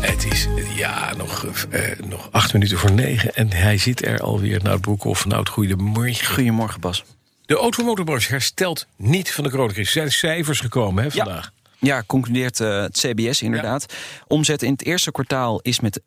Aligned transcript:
Het 0.00 0.32
is 0.32 0.48
ja, 0.74 1.14
nog, 1.16 1.44
eh, 1.70 1.82
nog 2.08 2.28
acht 2.32 2.52
minuten 2.52 2.78
voor 2.78 2.92
negen. 2.92 3.34
En 3.34 3.52
hij 3.52 3.78
zit 3.78 4.06
er 4.06 4.20
alweer. 4.20 4.62
Nou, 4.62 4.80
Broekhoff, 4.80 5.26
nou, 5.26 5.46
goedemorgen. 5.46 6.26
Goedemorgen, 6.26 6.80
Bas. 6.80 7.04
De 7.46 7.56
automotorbranche 7.56 8.30
herstelt 8.30 8.86
niet 8.96 9.32
van 9.32 9.44
de 9.44 9.50
coronacrisis. 9.50 9.94
Er 9.94 10.00
zijn 10.00 10.12
cijfers 10.12 10.60
gekomen 10.60 11.04
hè, 11.04 11.10
vandaag. 11.10 11.44
Ja, 11.44 11.55
concludeert 12.06 12.60
uh, 12.60 12.80
het 12.80 12.98
CBS 12.98 13.42
inderdaad. 13.42 13.94
Omzet 14.26 14.62
in 14.62 14.72
het 14.72 14.84
eerste 14.84 15.12
kwartaal 15.12 15.60
is 15.60 15.80
met 15.80 16.00
1% 16.00 16.04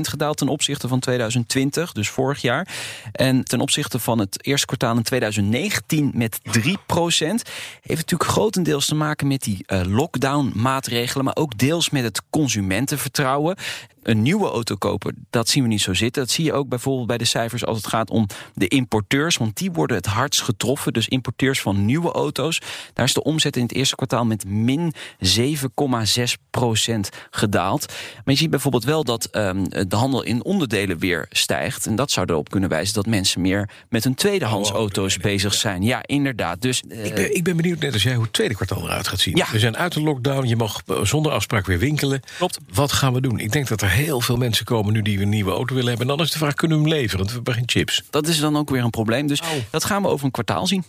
gedaald 0.00 0.36
ten 0.36 0.48
opzichte 0.48 0.88
van 0.88 1.00
2020, 1.00 1.92
dus 1.92 2.08
vorig 2.08 2.40
jaar. 2.40 2.68
En 3.12 3.44
ten 3.44 3.60
opzichte 3.60 3.98
van 3.98 4.18
het 4.18 4.46
eerste 4.46 4.66
kwartaal 4.66 4.96
in 4.96 5.02
2019 5.02 6.10
met 6.14 6.38
3%. 6.38 6.50
Heeft 6.60 7.42
natuurlijk 7.86 8.30
grotendeels 8.30 8.86
te 8.86 8.94
maken 8.94 9.26
met 9.26 9.42
die 9.42 9.64
uh, 9.66 9.80
lockdown-maatregelen, 9.84 11.24
maar 11.24 11.36
ook 11.36 11.58
deels 11.58 11.90
met 11.90 12.02
het 12.02 12.22
consumentenvertrouwen 12.30 13.56
een 14.02 14.22
nieuwe 14.22 14.48
auto 14.48 14.74
kopen, 14.74 15.26
dat 15.30 15.48
zien 15.48 15.62
we 15.62 15.68
niet 15.68 15.80
zo 15.80 15.94
zitten. 15.94 16.22
Dat 16.22 16.30
zie 16.30 16.44
je 16.44 16.52
ook 16.52 16.68
bijvoorbeeld 16.68 17.06
bij 17.06 17.18
de 17.18 17.24
cijfers 17.24 17.64
als 17.64 17.76
het 17.76 17.86
gaat 17.86 18.10
om 18.10 18.26
de 18.54 18.68
importeurs, 18.68 19.36
want 19.36 19.56
die 19.56 19.72
worden 19.72 19.96
het 19.96 20.06
hardst 20.06 20.42
getroffen. 20.42 20.92
Dus 20.92 21.08
importeurs 21.08 21.60
van 21.60 21.84
nieuwe 21.84 22.12
auto's. 22.12 22.60
Daar 22.92 23.04
is 23.04 23.14
de 23.14 23.22
omzet 23.22 23.56
in 23.56 23.62
het 23.62 23.72
eerste 23.72 23.96
kwartaal 23.96 24.24
met 24.24 24.44
min 24.44 24.94
7,6 25.18 26.22
procent 26.50 27.08
gedaald. 27.30 27.86
Maar 28.14 28.34
je 28.34 28.36
ziet 28.36 28.50
bijvoorbeeld 28.50 28.84
wel 28.84 29.04
dat 29.04 29.28
um, 29.32 29.68
de 29.68 29.96
handel 29.96 30.22
in 30.22 30.44
onderdelen 30.44 30.98
weer 30.98 31.26
stijgt. 31.30 31.86
En 31.86 31.96
dat 31.96 32.10
zou 32.10 32.26
erop 32.30 32.50
kunnen 32.50 32.68
wijzen 32.68 32.94
dat 32.94 33.06
mensen 33.06 33.40
meer 33.40 33.68
met 33.88 34.04
hun 34.04 34.14
tweedehands 34.14 34.70
oh, 34.70 34.76
auto's 34.76 35.16
bezig 35.16 35.54
zijn. 35.54 35.82
Ja, 35.82 36.02
inderdaad. 36.06 36.60
Dus, 36.60 36.82
uh, 36.88 37.04
ik, 37.04 37.14
ben, 37.14 37.34
ik 37.34 37.44
ben 37.44 37.56
benieuwd, 37.56 37.78
net 37.78 37.92
als 37.92 38.02
jij, 38.02 38.14
hoe 38.14 38.22
het 38.22 38.32
tweede 38.32 38.54
kwartaal 38.54 38.84
eruit 38.84 39.08
gaat 39.08 39.20
zien. 39.20 39.36
Ja. 39.36 39.46
We 39.50 39.58
zijn 39.58 39.76
uit 39.76 39.92
de 39.92 40.02
lockdown, 40.02 40.46
je 40.46 40.56
mag 40.56 40.82
zonder 41.02 41.32
afspraak 41.32 41.66
weer 41.66 41.78
winkelen. 41.78 42.22
Klopt. 42.36 42.58
Wat 42.72 42.92
gaan 42.92 43.12
we 43.12 43.20
doen? 43.20 43.38
Ik 43.38 43.52
denk 43.52 43.68
dat 43.68 43.82
er 43.82 43.91
heel 43.92 44.20
veel 44.20 44.36
mensen 44.36 44.64
komen 44.64 44.92
nu 44.92 45.02
die 45.02 45.20
een 45.20 45.28
nieuwe 45.28 45.50
auto 45.50 45.74
willen 45.74 45.88
hebben. 45.88 46.08
En 46.08 46.16
dan 46.16 46.26
is 46.26 46.32
de 46.32 46.38
vraag, 46.38 46.54
kunnen 46.54 46.82
we 46.82 46.88
hem 46.88 46.92
leveren? 46.92 47.16
Want 47.18 47.28
we 47.28 47.34
hebben 47.34 47.54
geen 47.54 47.68
chips. 47.68 48.02
Dat 48.10 48.26
is 48.26 48.40
dan 48.40 48.56
ook 48.56 48.70
weer 48.70 48.82
een 48.84 48.90
probleem. 48.90 49.26
Dus 49.26 49.42
dat 49.70 49.84
gaan 49.84 50.02
we 50.02 50.08
over 50.08 50.24
een 50.24 50.30
kwartaal 50.30 50.66
zien. 50.66 50.84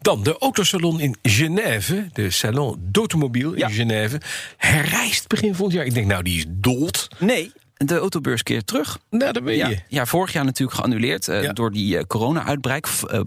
Dan 0.00 0.22
de 0.22 0.38
autosalon 0.38 1.00
in 1.00 1.16
Genève. 1.22 2.08
De 2.12 2.30
Salon 2.30 2.78
d'Automobile 2.80 3.56
in 3.56 3.70
Genève. 3.70 4.20
Herrijst 4.56 5.28
begin 5.28 5.54
volgend 5.54 5.76
jaar. 5.76 5.86
Ik 5.86 5.94
denk, 5.94 6.06
nou, 6.06 6.22
die 6.22 6.38
is 6.38 6.44
dood. 6.48 7.08
Nee, 7.18 7.52
de 7.86 7.98
autobeurs 7.98 8.42
keert 8.42 8.66
terug. 8.66 8.98
Nou, 9.10 9.42
ben 9.42 9.52
je. 9.52 9.58
Ja, 9.58 9.70
ja, 9.88 10.06
vorig 10.06 10.32
jaar 10.32 10.44
natuurlijk 10.44 10.78
geannuleerd 10.78 11.28
uh, 11.28 11.42
ja. 11.42 11.52
door 11.52 11.70
die 11.70 11.96
uh, 11.96 12.02
corona-uitbraak. 12.02 12.88
Uh, 13.12 13.20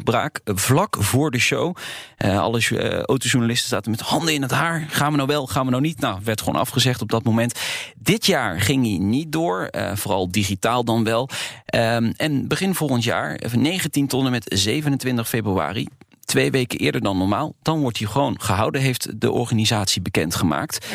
vlak 0.46 0.98
voor 1.00 1.32
de 1.32 1.40
show. 1.40 1.76
alle 2.18 3.04
autojournalisten 3.06 3.70
zaten 3.70 3.92
met 3.92 4.00
handen 4.00 4.34
in 4.34 4.42
het 4.42 4.52
haar. 4.52 4.86
Gaan 4.90 5.12
we 5.12 5.16
nou 5.16 5.30
wel, 5.30 5.48
gaan 5.48 5.66
we 5.66 5.72
nou 5.72 5.84
niet? 5.84 6.00
Nou, 6.00 6.20
werd 6.24 6.42
gewoon 6.42 6.60
afgezegd 6.60 7.02
op 7.02 7.10
dat 7.10 7.24
moment. 7.24 7.60
Dit 7.98 8.26
jaar 8.26 8.62
ging 8.62 8.86
hij 8.86 8.98
niet 8.98 9.32
door. 9.32 9.70
vooral 9.94 10.32
digitaal 10.32 10.84
dan 10.84 11.04
wel. 11.04 11.30
Um, 11.76 12.14
en 12.18 12.48
begin 12.48 12.76
volgend 12.76 13.04
jaar, 13.04 13.42
19 13.56 14.08
tot 14.08 14.26
en 14.26 14.32
met 14.32 14.52
27 14.54 15.28
februari 15.28 15.88
twee 16.26 16.52
weken 16.52 16.80
eerder 16.80 17.02
dan 17.02 17.18
normaal. 17.18 17.54
Dan 17.62 17.80
wordt 17.80 17.98
hij 17.98 18.08
gewoon 18.08 18.42
gehouden, 18.42 18.82
heeft 18.82 19.22
de 19.22 19.32
organisatie 19.32 20.02
bekendgemaakt. 20.02 20.88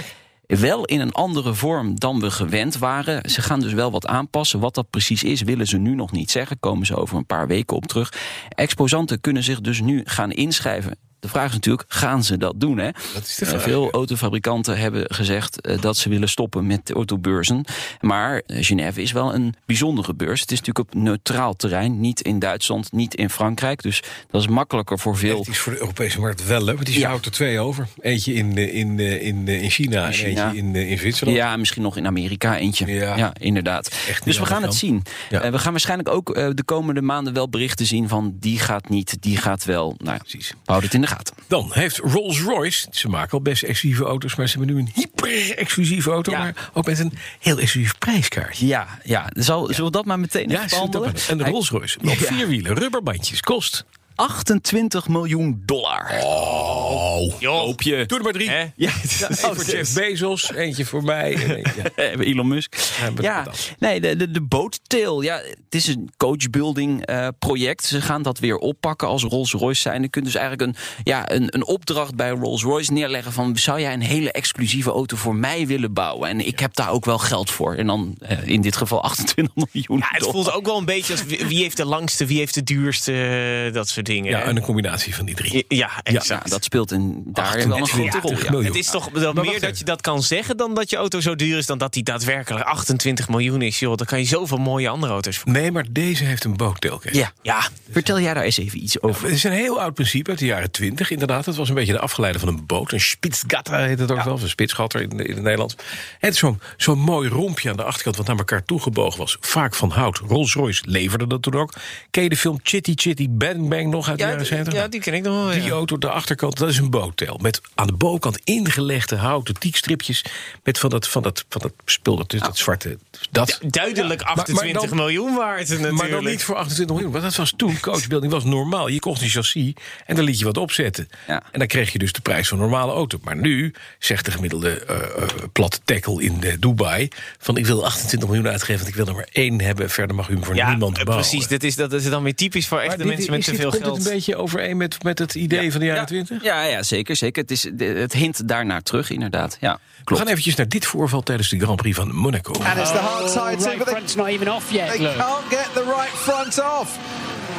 Wel 0.58 0.84
in 0.84 1.00
een 1.00 1.12
andere 1.12 1.54
vorm 1.54 1.98
dan 1.98 2.20
we 2.20 2.30
gewend 2.30 2.78
waren. 2.78 3.30
Ze 3.30 3.42
gaan 3.42 3.60
dus 3.60 3.72
wel 3.72 3.90
wat 3.90 4.06
aanpassen. 4.06 4.60
Wat 4.60 4.74
dat 4.74 4.90
precies 4.90 5.22
is, 5.22 5.42
willen 5.42 5.66
ze 5.66 5.78
nu 5.78 5.94
nog 5.94 6.12
niet 6.12 6.30
zeggen. 6.30 6.58
Komen 6.60 6.86
ze 6.86 6.96
over 6.96 7.16
een 7.16 7.26
paar 7.26 7.46
weken 7.46 7.76
op 7.76 7.86
terug. 7.86 8.12
Exposanten 8.48 9.20
kunnen 9.20 9.42
zich 9.42 9.60
dus 9.60 9.80
nu 9.80 10.02
gaan 10.04 10.30
inschrijven 10.30 10.98
de 11.20 11.28
vraag 11.28 11.48
is 11.48 11.54
natuurlijk, 11.54 11.84
gaan 11.88 12.24
ze 12.24 12.36
dat 12.36 12.54
doen? 12.56 12.78
Hè? 12.78 12.90
Dat 13.14 13.22
is 13.22 13.34
de 13.34 13.46
vraag, 13.46 13.62
Veel 13.62 13.84
ja. 13.84 13.90
autofabrikanten 13.90 14.78
hebben 14.78 15.04
gezegd 15.14 15.68
uh, 15.68 15.80
dat 15.80 15.96
ze 15.96 16.08
willen 16.08 16.28
stoppen 16.28 16.66
met 16.66 16.86
de 16.86 16.94
autobeurzen. 16.94 17.64
Maar 18.00 18.42
uh, 18.46 18.64
Genève 18.64 19.02
is 19.02 19.12
wel 19.12 19.34
een 19.34 19.54
bijzondere 19.66 20.14
beurs. 20.14 20.40
Het 20.40 20.52
is 20.52 20.58
natuurlijk 20.58 20.94
op 20.94 21.00
neutraal 21.00 21.56
terrein. 21.56 22.00
Niet 22.00 22.20
in 22.20 22.38
Duitsland, 22.38 22.92
niet 22.92 23.14
in 23.14 23.30
Frankrijk. 23.30 23.82
Dus 23.82 24.02
dat 24.30 24.40
is 24.40 24.48
makkelijker 24.48 24.98
voor 24.98 25.16
veel... 25.16 25.38
Het 25.38 25.48
is 25.48 25.58
voor 25.58 25.72
de 25.72 25.78
Europese 25.80 26.20
markt 26.20 26.46
wel 26.46 26.64
leuk. 26.64 26.74
Want 26.74 26.86
die 26.86 26.98
ja. 26.98 27.08
houdt 27.08 27.24
er 27.24 27.32
twee 27.32 27.58
over. 27.58 27.86
Eentje 28.00 28.34
in, 28.34 28.56
in, 28.56 28.98
in, 28.98 29.48
in 29.48 29.70
China, 29.70 30.06
in 30.06 30.12
China. 30.12 30.28
en 30.28 30.46
eentje 30.46 30.58
in, 30.58 30.74
in 30.74 30.98
Zwitserland. 30.98 31.38
Ja, 31.38 31.56
misschien 31.56 31.82
nog 31.82 31.96
in 31.96 32.06
Amerika 32.06 32.56
eentje. 32.56 32.86
Ja, 32.86 33.16
ja 33.16 33.32
inderdaad. 33.38 33.90
dus 34.24 34.38
we 34.38 34.46
gaan 34.46 34.62
het 34.62 34.74
zien. 34.74 35.02
We 35.28 35.58
gaan 35.58 35.72
waarschijnlijk 35.72 36.08
ook 36.08 36.34
de 36.34 36.62
komende 36.64 37.02
maanden 37.02 37.32
wel 37.32 37.48
berichten 37.48 37.86
zien 37.86 38.08
van... 38.08 38.36
die 38.40 38.58
gaat 38.58 38.88
niet, 38.88 39.16
die 39.20 39.36
gaat 39.36 39.64
wel. 39.64 39.94
Nou, 39.98 40.18
Precies. 40.18 40.54
houd 40.64 40.82
het 40.82 40.94
in 40.94 41.00
de 41.00 41.06
gaten. 41.10 41.34
Dan 41.46 41.70
heeft 41.72 41.96
Rolls-Royce, 41.96 42.86
ze 42.90 43.08
maken 43.08 43.32
al 43.32 43.40
best 43.42 43.62
exclusieve 43.62 44.04
auto's, 44.04 44.34
maar 44.34 44.48
ze 44.48 44.56
hebben 44.58 44.74
nu 44.76 44.80
een 44.82 44.90
hyper-exclusieve 44.94 46.10
auto, 46.10 46.30
Ja. 46.32 46.38
maar 46.38 46.70
ook 46.72 46.86
met 46.86 46.98
een 46.98 47.12
heel 47.38 47.58
exclusief 47.58 47.98
prijskaartje. 47.98 48.66
Ja, 48.66 48.86
ja. 49.04 49.30
Zal, 49.34 49.66
zullen 49.66 49.84
we 49.84 49.90
dat 49.90 50.04
maar 50.04 50.20
meteen 50.20 50.48
Ja, 50.48 50.66
dat 50.90 51.04
maar. 51.04 51.24
en 51.28 51.38
de 51.38 51.44
Rolls-Royce 51.44 51.98
op 52.04 52.16
vier 52.16 52.48
wielen, 52.48 52.74
rubberbandjes, 52.74 53.40
kost. 53.40 53.84
28 54.20 55.08
miljoen 55.08 55.62
dollar. 55.66 56.10
Oh, 56.22 57.38
Koop 57.40 57.82
je. 57.82 58.04
doe 58.06 58.18
er 58.18 58.24
maar 58.24 58.32
drie. 58.32 58.50
Hè? 58.50 58.64
Ja, 58.76 58.90
voor 59.30 59.64
Jeff 59.64 59.94
Bezos, 59.94 60.52
eentje 60.52 60.84
voor 60.84 61.02
mij. 61.04 61.34
En 61.34 61.54
eentje- 61.56 62.24
Elon 62.24 62.48
Musk. 62.48 62.76
Ja, 63.00 63.10
Ja, 63.20 63.46
nee, 63.78 64.00
de, 64.00 64.16
de, 64.16 64.30
de 64.30 64.40
boottail. 64.40 65.20
Ja, 65.20 65.36
het 65.36 65.74
is 65.74 65.86
een 65.86 66.10
coachbuilding 66.16 67.06
eh, 67.06 67.28
project. 67.38 67.84
Ze 67.84 68.00
gaan 68.00 68.22
dat 68.22 68.38
weer 68.38 68.56
oppakken 68.56 69.08
als 69.08 69.22
Rolls-Royce 69.22 69.80
zijn. 69.80 70.02
Je 70.02 70.08
kunt 70.08 70.24
dus 70.24 70.34
eigenlijk 70.34 70.68
een, 70.68 70.82
ja, 71.04 71.30
een, 71.30 71.46
een 71.54 71.64
opdracht 71.66 72.14
bij 72.14 72.30
Rolls-Royce 72.30 72.92
neerleggen 72.92 73.32
van... 73.32 73.56
zou 73.56 73.80
jij 73.80 73.92
een 73.92 74.00
hele 74.02 74.32
exclusieve 74.32 74.90
auto 74.90 75.16
voor 75.16 75.34
mij 75.34 75.66
willen 75.66 75.92
bouwen? 75.92 76.28
En 76.28 76.46
ik 76.46 76.58
heb 76.60 76.74
daar 76.74 76.90
ook 76.90 77.04
wel 77.04 77.18
geld 77.18 77.50
voor. 77.50 77.74
En 77.74 77.86
dan 77.86 78.14
eh, 78.20 78.46
in 78.46 78.60
dit 78.60 78.76
geval 78.76 79.02
28 79.02 79.54
miljoen 79.72 79.98
Ja, 79.98 80.06
het 80.10 80.18
dollar. 80.20 80.34
voelt 80.34 80.52
ook 80.52 80.66
wel 80.66 80.78
een 80.78 80.84
beetje 80.84 81.12
als 81.12 81.24
wie 81.24 81.46
wie 81.46 81.62
heeft 81.62 81.76
de 81.76 81.84
langste, 81.84 82.26
wie 82.26 82.38
heeft 82.38 82.54
de 82.54 82.62
duurste, 82.62 83.70
dat 83.72 83.88
soort 83.88 84.06
dingen. 84.06 84.08
Ja, 84.14 84.42
en 84.42 84.56
een 84.56 84.62
combinatie 84.62 85.14
van 85.14 85.26
die 85.26 85.34
drie. 85.34 85.64
Ja, 85.68 85.78
Ja, 85.78 86.00
exact. 86.02 86.50
dat 86.50 86.64
speelt 86.64 86.92
in, 86.92 87.22
daar 87.26 87.56
wel 87.56 87.64
een 87.64 87.82
28 87.82 88.20
grote 88.20 88.48
rol. 88.48 88.60
Ja. 88.60 88.66
Het 88.66 88.76
is 88.76 88.90
toch 88.90 89.08
wel 89.12 89.32
meer 89.32 89.60
dat 89.60 89.78
je 89.78 89.84
dat 89.84 90.00
kan 90.00 90.22
zeggen 90.22 90.56
dan 90.56 90.74
dat 90.74 90.90
je 90.90 90.96
auto 90.96 91.20
zo 91.20 91.34
duur 91.36 91.58
is, 91.58 91.66
dan 91.66 91.78
dat 91.78 91.92
die 91.92 92.02
daadwerkelijk 92.02 92.64
28 92.64 93.28
miljoen 93.28 93.62
is. 93.62 93.78
Joh, 93.78 93.96
dan 93.96 94.06
kan 94.06 94.18
je 94.18 94.24
zoveel 94.24 94.58
mooie 94.58 94.88
andere 94.88 95.12
auto's 95.12 95.38
voor. 95.38 95.52
Nee, 95.52 95.72
maar 95.72 95.84
deze 95.90 96.24
heeft 96.24 96.44
een 96.44 96.56
bootdeel. 96.56 97.00
Ja. 97.12 97.32
Ja, 97.42 97.68
Vertel 97.90 98.20
jij 98.20 98.34
daar 98.34 98.42
eens 98.42 98.56
even 98.58 98.82
iets 98.82 99.02
over. 99.02 99.24
Het 99.24 99.34
is 99.34 99.44
een 99.44 99.52
heel 99.52 99.80
oud 99.80 99.94
principe 99.94 100.30
uit 100.30 100.38
de 100.38 100.46
jaren 100.46 100.70
20. 100.70 101.10
Inderdaad, 101.10 101.46
het 101.46 101.56
was 101.56 101.68
een 101.68 101.74
beetje 101.74 101.92
de 101.92 101.98
afgeleide 102.00 102.38
van 102.38 102.48
een 102.48 102.66
boot. 102.66 102.92
Een 102.92 103.00
spitsgatter 103.00 103.78
heet 103.78 103.98
het 103.98 104.10
ook 104.10 104.22
wel, 104.22 104.32
of 104.34 104.42
een 104.42 104.48
spitsgatter 104.48 105.00
in, 105.00 105.10
in 105.10 105.34
het 105.34 105.42
Nederlands. 105.42 105.74
Het 106.18 106.32
is 106.32 106.38
zo'n 106.38 106.60
zo'n 106.76 106.98
mooi 106.98 107.28
rompje 107.28 107.70
aan 107.70 107.76
de 107.76 107.82
achterkant 107.84 108.16
wat 108.16 108.26
naar 108.26 108.36
elkaar 108.36 108.64
toegebogen 108.64 109.18
was. 109.18 109.36
Vaak 109.40 109.74
van 109.74 109.90
hout. 109.90 110.18
Rolls-Royce 110.18 110.82
leverde 110.86 111.26
dat 111.26 111.42
toen 111.42 111.54
ook. 111.54 111.74
Ken 112.10 112.22
je 112.22 112.28
de 112.28 112.36
film 112.36 112.58
Chitty 112.62 112.92
Chitty 112.94 113.26
Bang 113.30 113.68
Bang 113.68 113.86
nog 113.90 113.99
uit 114.08 114.18
de 114.18 114.24
ja, 114.24 114.30
jaren 114.30 114.46
70? 114.46 114.74
ja, 114.74 114.88
die 114.88 115.00
ken 115.00 115.14
ik 115.14 115.22
nog 115.22 115.34
wel. 115.44 115.52
Die 115.52 115.62
ja. 115.62 115.70
auto, 115.70 115.98
de 115.98 116.10
achterkant, 116.10 116.56
dat 116.58 116.68
is 116.68 116.78
een 116.78 116.90
boottel. 116.90 117.38
Met 117.42 117.60
aan 117.74 117.86
de 117.86 117.92
bovenkant 117.92 118.40
ingelegde 118.44 119.16
houten 119.16 119.54
tiekstripjes. 119.58 120.24
Met 120.64 120.78
van 120.78 120.90
dat, 120.90 121.08
van 121.08 121.22
dat, 121.22 121.44
van 121.48 121.60
dat 121.60 121.72
spul, 121.84 122.16
dat, 122.16 122.30
dat 122.30 122.58
zwarte. 122.58 122.98
Dat. 123.30 123.58
Duidelijk 123.66 124.22
maar 124.22 124.32
28 124.32 124.88
dan- 124.88 124.96
miljoen 124.98 125.34
waard 125.34 125.68
natuurlijk. 125.68 125.92
Maar 125.96 126.08
dan 126.10 126.24
niet 126.24 126.44
voor 126.44 126.54
28 126.56 126.94
miljoen. 126.96 127.12
Want 127.12 127.24
dat 127.24 127.36
was 127.36 127.52
toen, 127.56 127.80
coachbuilding 127.80 128.32
was 128.32 128.44
normaal. 128.44 128.88
Je 128.88 128.98
kocht 128.98 129.22
een 129.22 129.28
chassis 129.28 129.72
en 130.06 130.16
dan 130.16 130.24
liet 130.24 130.38
je 130.38 130.44
wat 130.44 130.56
opzetten. 130.56 131.08
Ja. 131.26 131.42
En 131.52 131.58
dan 131.58 131.68
kreeg 131.68 131.92
je 131.92 131.98
dus 131.98 132.12
de 132.12 132.20
prijs 132.20 132.48
van 132.48 132.58
een 132.58 132.64
normale 132.64 132.92
auto. 132.92 133.18
Maar 133.22 133.36
nu 133.36 133.74
zegt 133.98 134.24
de 134.24 134.30
gemiddelde 134.30 134.84
eh 134.84 134.96
eh, 135.22 135.28
platte 135.52 135.78
tackle 135.84 136.22
in 136.22 136.42
eh, 136.42 136.54
Dubai... 136.58 137.08
van 137.38 137.56
ik 137.56 137.66
wil 137.66 137.84
28 137.84 138.28
miljoen 138.28 138.48
uitgeven, 138.48 138.76
want 138.76 138.88
ik 138.88 138.94
wil 138.94 139.06
er 139.06 139.14
maar 139.14 139.28
één 139.32 139.60
hebben. 139.60 139.90
Verder 139.90 140.16
mag 140.16 140.28
u 140.28 140.32
hem 140.34 140.44
voor 140.44 140.54
ja, 140.54 140.68
niemand 140.68 141.04
bouwen. 141.04 141.26
precies. 141.28 141.48
Dat 141.48 141.62
is, 141.62 141.76
dat 141.76 141.92
is 141.92 142.04
dan 142.10 142.22
weer 142.22 142.34
typisch 142.34 142.66
voor 142.68 142.78
echte 142.78 142.96
dit- 142.96 143.06
mensen 143.06 143.30
met 143.30 143.44
te 143.44 143.50
dit- 143.50 143.60
veel 143.60 143.70
geld. 143.70 143.89
Het 143.96 144.06
een 144.06 144.12
beetje 144.12 144.36
overeen 144.36 144.76
met, 144.76 145.02
met 145.02 145.18
het 145.18 145.34
idee 145.34 145.70
van 145.70 145.80
de 145.80 145.86
jaren 145.86 146.00
ja, 146.02 146.06
20? 146.06 146.42
Ja, 146.42 146.62
ja, 146.62 146.82
zeker. 146.82 147.16
zeker. 147.16 147.42
Het, 147.42 147.50
is, 147.50 147.62
het 147.78 148.12
hint 148.12 148.48
daarnaar 148.48 148.82
terug, 148.82 149.10
inderdaad. 149.10 149.56
Ja, 149.60 149.72
We 149.98 150.04
klopt. 150.04 150.22
gaan 150.22 150.30
eventjes 150.30 150.54
naar 150.54 150.68
dit 150.68 150.86
voorval 150.86 151.20
tijdens 151.22 151.48
de 151.48 151.58
Grand 151.58 151.76
Prix 151.76 151.96
van 151.96 152.14
Monaco. 152.14 152.52
And 152.52 152.78
it's 152.78 152.90
the 152.92 152.98
hard 152.98 153.30
side 153.30 153.56
too, 153.56 153.64
right 153.64 153.76
but 153.78 153.86
they, 153.86 153.94
front's 153.94 154.14
not 154.14 154.26
even 154.28 154.48
off 154.48 154.70
yet. 154.72 154.88
they 154.88 154.98
Look. 154.98 155.16
can't 155.16 155.44
get 155.50 155.68
the 155.74 155.84
right 155.84 156.12
front 156.14 156.60
off. 156.60 156.98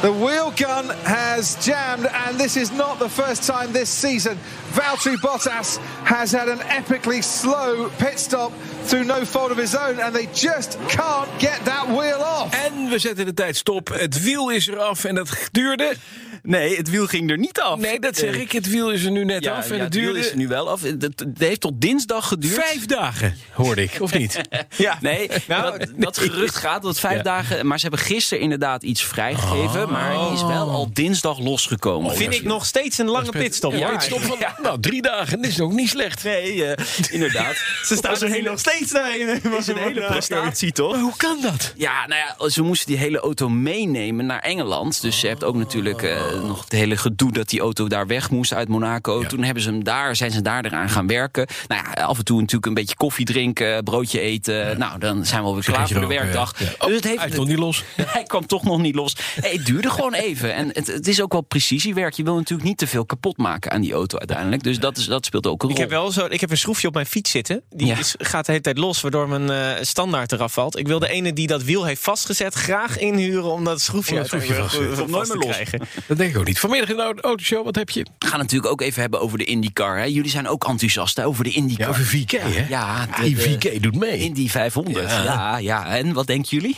The 0.00 0.12
wheel 0.12 0.52
gun 0.56 0.84
has 1.02 1.56
jammed, 1.64 2.06
and 2.06 2.38
this 2.38 2.56
is 2.56 2.70
not 2.72 2.98
the 2.98 3.08
first 3.08 3.46
time 3.46 3.72
this 3.72 3.88
season. 3.88 4.36
Valtteri 4.74 5.16
Bottas 5.16 5.78
has 6.04 6.32
had 6.32 6.48
an 6.48 6.58
epically 6.58 7.22
slow 7.22 7.88
pit 7.98 8.18
stop 8.18 8.52
through 8.86 9.06
no 9.06 9.24
fault 9.24 9.50
of 9.50 9.56
his 9.56 9.76
own, 9.76 10.00
and 10.00 10.14
they 10.14 10.28
just 10.32 10.76
can't 10.86 11.28
get 11.38 11.60
that 11.64 11.86
wheel 11.86 12.18
off. 12.18 12.54
En 12.66 12.88
we 12.88 12.98
zetten 12.98 13.24
de 13.24 13.34
tijd 13.34 13.56
stop. 13.56 13.88
Het 13.88 14.22
wiel 14.22 14.50
is 14.50 14.66
eraf 14.66 15.04
en 15.04 15.14
dat 15.14 15.48
duurde... 15.50 15.94
Nee, 16.42 16.76
het 16.76 16.90
wiel 16.90 17.06
ging 17.06 17.30
er 17.30 17.38
niet 17.38 17.60
af. 17.60 17.78
Nee, 17.78 18.00
dat 18.00 18.16
zeg 18.16 18.34
ik. 18.34 18.52
Het 18.52 18.68
wiel 18.68 18.90
is 18.90 19.04
er 19.04 19.10
nu 19.10 19.24
net 19.24 19.44
Ja, 19.44 19.52
af 19.54 19.70
en 19.70 19.76
ja, 19.76 19.82
het 19.84 19.94
wiel 19.94 20.14
is 20.14 20.30
er 20.30 20.36
nu 20.36 20.48
wel 20.48 20.70
af. 20.70 20.82
Het, 20.82 21.24
heeft 21.38 21.60
tot 21.60 21.80
dinsdag 21.80 22.28
geduurd. 22.28 22.64
Vijf 22.64 22.86
dagen, 22.86 23.36
hoorde 23.52 23.82
ik, 23.82 23.96
of 24.00 24.14
niet? 24.14 24.40
Ja. 24.76 24.98
Nee, 25.00 25.30
Nou, 25.48 25.78
dat, 25.78 25.88
dat 25.96 26.18
gerucht 26.18 26.54
gaat 26.54 26.82
dat 26.82 26.90
het 26.90 27.00
vijf 27.00 27.16
Ja. 27.16 27.22
dagen... 27.22 27.66
Maar 27.66 27.78
ze 27.78 27.86
hebben 27.88 28.06
gisteren 28.06 28.42
inderdaad 28.42 28.82
iets 28.82 29.04
vrijgegeven. 29.04 29.90
Maar 29.90 30.12
die 30.12 30.32
is 30.32 30.42
wel 30.42 30.70
al 30.70 30.90
dinsdag 30.92 31.38
losgekomen. 31.38 32.16
Vind 32.16 32.34
ik 32.34 32.42
nog 32.42 32.66
steeds 32.66 32.98
een 32.98 33.08
lange 33.08 33.30
pitstop. 33.30 33.72
Ja, 33.74 33.90
pitstop 33.90 34.22
van, 34.22 34.38
nou, 34.62 34.80
drie 34.80 35.02
dagen, 35.02 35.42
dat 35.42 35.50
is 35.50 35.60
ook 35.60 35.72
niet 35.72 35.88
slecht. 35.88 36.24
Nee, 36.24 36.64
eh, 36.64 36.84
inderdaad. 37.10 37.56
Ze 37.88 37.96
staan 37.96 38.22
er 38.22 38.42
nog 38.42 38.58
steeds 38.58 38.71
Dat 38.80 39.58
is 39.60 39.66
een 39.66 39.76
hele 39.76 40.06
prestatie, 40.06 40.72
toch? 40.72 40.92
Maar 40.92 41.00
hoe 41.00 41.16
kan 41.16 41.38
dat? 41.42 41.72
Ja, 41.76 42.06
nou 42.06 42.20
ja, 42.38 42.48
ze 42.48 42.62
moesten 42.62 42.86
die 42.86 42.96
hele 42.96 43.18
auto 43.18 43.48
meenemen 43.48 44.26
naar 44.26 44.38
Engeland. 44.40 45.00
Dus 45.02 45.20
je 45.20 45.26
hebt 45.28 45.44
ook 45.44 45.54
natuurlijk 45.54 46.02
eh, 46.02 46.40
nog 46.42 46.64
het 46.64 46.72
hele 46.72 46.96
gedoe 46.96 47.32
dat 47.32 47.48
die 47.48 47.60
auto 47.60 47.88
daar 47.88 48.06
weg 48.06 48.30
moest 48.30 48.52
uit 48.54 48.68
Monaco. 48.68 49.20
Ja. 49.22 49.28
Toen 49.28 49.42
hebben 49.42 49.62
ze 49.62 49.68
hem 49.70 49.84
daar, 49.84 50.16
zijn 50.16 50.30
ze 50.30 50.42
daar 50.42 50.64
eraan 50.64 50.88
gaan 50.88 51.06
werken. 51.06 51.46
Nou 51.68 51.82
ja, 51.94 52.02
af 52.02 52.18
en 52.18 52.24
toe 52.24 52.36
natuurlijk 52.38 52.66
een 52.66 52.74
beetje 52.74 52.96
koffie 52.96 53.24
drinken, 53.24 53.84
broodje 53.84 54.20
eten. 54.20 54.78
Nou, 54.78 54.98
dan 54.98 55.26
zijn 55.26 55.40
we 55.40 55.46
alweer 55.46 55.64
klaar 55.64 55.88
voor 55.88 56.00
de 56.00 56.06
werkdag. 56.06 56.58
ja. 56.58 56.64
Ja. 56.80 56.86
Dus 56.86 56.94
het 56.96 57.04
heeft, 57.04 57.18
Hij 57.18 57.28
nog 57.28 57.46
niet 57.46 57.58
los. 57.58 57.84
Hij 58.06 58.22
kwam 58.22 58.46
toch 58.46 58.62
nog 58.64 58.78
niet 58.80 58.94
los. 58.94 59.16
Hey, 59.40 59.52
het 59.52 59.66
duurde 59.66 59.90
gewoon 59.90 60.14
even. 60.14 60.54
En 60.54 60.68
het, 60.72 60.86
het 60.86 61.08
is 61.08 61.20
ook 61.22 61.32
wel 61.32 61.40
precisiewerk. 61.40 62.14
Je 62.14 62.22
wil 62.22 62.34
natuurlijk 62.34 62.68
niet 62.68 62.78
te 62.78 62.86
veel 62.86 63.04
kapot 63.06 63.36
maken 63.36 63.70
aan 63.70 63.80
die 63.80 63.92
auto 63.92 64.18
uiteindelijk. 64.18 64.62
Dus 64.62 64.78
dat, 64.78 64.96
is, 64.96 65.04
dat 65.06 65.24
speelt 65.26 65.46
ook 65.46 65.62
een 65.62 65.68
Ik 65.68 65.74
rol. 65.74 65.84
heb 65.84 65.90
wel 65.94 66.10
zo, 66.12 66.26
ik 66.28 66.40
heb 66.40 66.50
een 66.50 66.56
schroefje 66.58 66.88
op 66.88 66.94
mijn 66.94 67.06
fiets 67.06 67.30
zitten. 67.30 67.62
Die 67.70 67.86
Ja. 67.86 67.98
is, 67.98 68.14
gaat 68.18 68.46
de 68.46 68.52
hele 68.52 68.61
tijd 68.62 68.78
los, 68.78 69.00
waardoor 69.00 69.28
mijn 69.28 69.50
eh, 69.50 69.82
standaard 69.84 70.32
eraf 70.32 70.52
valt. 70.52 70.78
Ik 70.78 70.86
wil 70.86 70.98
de 70.98 71.08
ene 71.08 71.32
die 71.32 71.46
dat 71.46 71.62
wiel 71.62 71.84
heeft 71.84 72.02
vastgezet 72.02 72.54
graag 72.54 72.98
inhuren 72.98 73.44
om 73.52 73.64
dat 73.64 73.80
schroefje 73.80 74.12
Om 74.12 74.18
dat 74.18 74.26
schroefje 74.28 74.54
vast 74.54 74.74
goed- 74.76 75.08
Nooit 75.08 75.28
meer 75.28 75.36
los. 75.36 75.50
krijgen. 75.54 75.80
Dat 76.06 76.16
denk 76.18 76.30
ik 76.30 76.38
ook 76.38 76.46
niet. 76.46 76.58
Vanmiddag 76.58 76.88
in 76.90 76.96
de 76.96 77.02
auto- 77.02 77.20
autoshow, 77.22 77.64
wat 77.64 77.74
heb 77.74 77.90
je? 77.90 78.06
We 78.18 78.26
gaan 78.26 78.38
natuurlijk 78.38 78.72
ook 78.72 78.80
even 78.80 79.00
hebben 79.00 79.20
over 79.20 79.38
de 79.38 79.44
IndyCar. 79.44 79.96
Hè. 79.98 80.04
Jullie 80.04 80.30
zijn 80.30 80.48
ook 80.48 80.64
enthousiast 80.68 81.16
hè, 81.16 81.26
over 81.26 81.44
de 81.44 81.50
IndyCar. 81.50 81.84
Ja, 81.86 81.90
over 81.90 82.04
VK, 82.06 82.30
hè? 82.30 82.66
Ja, 82.68 83.06
de- 83.06 83.22
Die 83.22 83.34
de- 83.34 83.40
VK 83.40 83.82
doet 83.82 83.96
mee. 83.96 84.18
Indy 84.18 84.48
500. 84.48 85.10
Ja. 85.10 85.22
Ja. 85.24 85.56
ja, 85.58 85.86
En 85.96 86.12
wat 86.12 86.26
denken 86.26 86.48
jullie? 86.50 86.76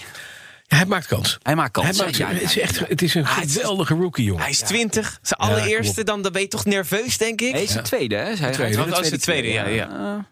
Ja, 0.66 0.76
hij 0.76 0.86
maakt 0.86 1.06
kans. 1.06 1.38
Hij 1.42 1.54
maakt 1.54 1.70
kans. 1.72 1.86
Hij 1.86 1.96
maakt, 2.06 2.16
Ja, 2.16 2.28
ja, 2.30 2.34
het, 2.34 2.42
is 2.42 2.58
echt, 2.58 2.78
het 2.88 3.02
is 3.02 3.14
een 3.14 3.24
Ah, 3.26 3.38
het 3.38 3.50
geweldige 3.52 3.94
rookie, 3.94 4.24
jongen. 4.24 4.42
Hij 4.42 4.50
is 4.50 4.58
20, 4.58 5.18
zijn 5.22 5.40
allereerste, 5.40 6.04
dan, 6.04 6.22
dan 6.22 6.32
ben 6.32 6.40
je 6.40 6.48
toch 6.48 6.64
nerveus, 6.64 7.18
denk 7.18 7.40
ik. 7.40 7.52
Hij 7.52 7.62
is 7.62 7.72
de 7.72 7.82
tweede, 7.82 8.14
hè? 8.16 8.22
Hij 8.34 8.52
tweede. 8.52 8.76
gaat 8.76 8.88
dat 8.88 9.00
is 9.04 9.10
de 9.10 9.18
tweede, 9.18 9.48
ja, 9.48 9.66
ja. 9.66 9.88
Eh, 9.88 10.24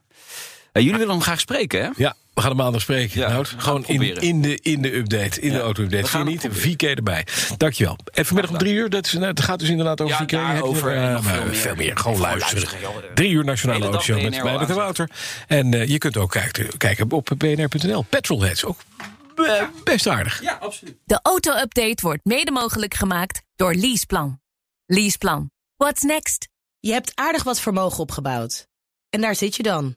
jullie 0.72 0.92
willen 0.92 1.08
hem 1.08 1.20
graag 1.22 1.40
spreken, 1.40 1.82
hè? 1.82 1.90
Ja, 1.96 2.14
we 2.34 2.40
gaan 2.40 2.50
hem 2.50 2.58
maandag 2.60 2.80
spreken. 2.80 3.20
Ja, 3.20 3.44
Gewoon 3.44 3.84
in, 3.86 4.16
in, 4.20 4.42
de, 4.42 4.58
in 4.62 4.82
de 4.82 4.94
update, 4.96 5.40
in 5.40 5.50
Ja, 5.50 5.56
de 5.56 5.62
auto-update. 5.62 6.02
we 6.02 6.08
Zie 6.08 6.18
je 6.18 6.24
gaan 6.24 6.50
niet? 6.50 6.58
VK 6.58 6.82
erbij. 6.82 7.26
Dankjewel. 7.56 7.96
En 8.12 8.24
vanmiddag 8.26 8.52
om 8.52 8.58
drie 8.58 8.74
uur, 8.74 8.90
dat 8.90 9.06
is, 9.06 9.12
nou, 9.12 9.26
het 9.26 9.40
gaat 9.40 9.58
dus 9.58 9.68
inderdaad 9.68 10.00
over 10.00 10.16
Ja, 10.16 10.22
VK. 10.22 10.32
En 10.32 10.38
eh, 10.38 11.12
maar 11.12 11.22
veel 11.22 11.44
meer. 11.44 11.54
Veel 11.54 11.74
meer, 11.74 11.96
gewoon 11.96 12.20
luisteren. 12.20 12.68
Drie 13.14 13.30
uur 13.30 13.44
Nationale 13.44 13.84
Autoshow 13.84 14.22
met 14.22 14.30
BNR 14.30 14.42
Meijnerd 14.44 14.68
en 14.68 14.74
luisteren. 14.74 15.08
Wouter. 15.08 15.56
En 15.58 15.74
eh, 15.74 15.88
je 15.88 15.98
kunt 15.98 16.16
ook 16.16 16.30
kijken, 16.30 16.76
kijken 16.76 17.10
op 17.10 17.30
bnr.nl. 17.38 18.02
Petrolheads, 18.02 18.64
ook 18.64 18.78
eh, 19.36 19.62
best 19.84 20.06
aardig. 20.06 20.42
Ja, 20.42 20.58
absoluut. 20.60 20.94
De 21.04 21.18
auto-update 21.22 22.02
wordt 22.02 22.24
mede 22.24 22.50
mogelijk 22.50 22.94
gemaakt 22.94 23.42
door 23.56 23.74
Leaseplan. 23.74 24.40
Leaseplan. 24.86 25.50
What's 25.76 26.02
next? 26.02 26.48
Je 26.80 26.92
hebt 26.92 27.12
aardig 27.14 27.42
wat 27.42 27.60
vermogen 27.60 27.98
opgebouwd. 27.98 28.66
En 29.10 29.20
daar 29.20 29.34
zit 29.34 29.56
je 29.56 29.62
dan, 29.62 29.96